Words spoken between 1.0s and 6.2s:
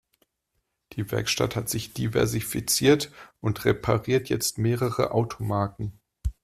Werkstatt hat sich diversifiziert und repariert jetzt mehrere Automarken.